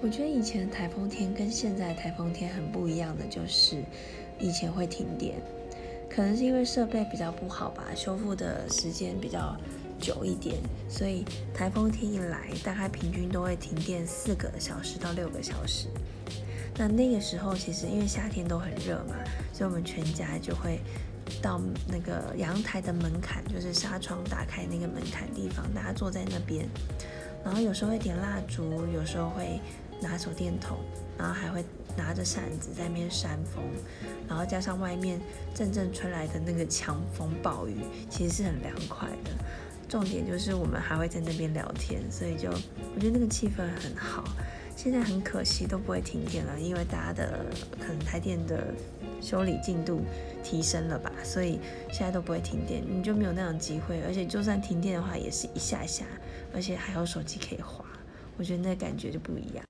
[0.00, 3.82] 我觉得以前台风天跟现在台风天很不一样的，就是
[4.38, 5.34] 以前会停电，
[6.08, 9.56] 可能是因为设备比较不好吧，修复的时间比较
[9.98, 10.56] 久一点，
[10.88, 15.88] 所以台风天一来，大概平均都会停电四个小时到六个小时。
[16.76, 19.16] 那那个时候其实因为夏天都很热嘛，
[19.52, 20.78] 所以我们全家就会
[21.42, 26.68] 到那个阳台的门槛，就是纱窗打开那个门槛地方，大家坐在那边，
[27.44, 29.58] 然后有时候会点蜡烛，有时候会。
[30.00, 30.78] 拿手电筒，
[31.16, 31.64] 然后还会
[31.96, 33.62] 拿着扇子在那边扇风，
[34.28, 35.20] 然后加上外面
[35.54, 37.76] 阵阵吹来的那个强风暴雨，
[38.08, 39.30] 其实是很凉快的。
[39.88, 44.24] 重点就是我们还会在那边聊天，所以就我觉得那个气氛很好。
[44.76, 47.44] 现在很可惜都不会停电了，因为大家的
[47.80, 48.72] 可能台电的
[49.20, 50.02] 修理进度
[50.44, 51.58] 提升了吧，所以
[51.90, 54.00] 现在都不会停电，你就没有那种机会。
[54.02, 56.04] 而且就算停电的话，也是一下下，
[56.54, 57.84] 而且还有手机可以滑，
[58.36, 59.64] 我觉得那感觉就不一样。